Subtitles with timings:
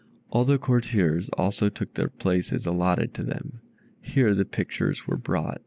[0.31, 3.61] All the courtiers also took the places allotted to them.
[4.01, 5.59] Here the pictures were brought.